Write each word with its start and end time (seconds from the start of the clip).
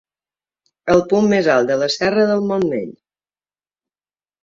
El 0.93 1.03
punt 1.11 1.29
més 1.35 1.51
alt 1.57 1.71
de 1.73 1.79
la 1.83 1.91
serra 1.99 2.27
del 2.35 2.43
Montmell. 2.53 2.91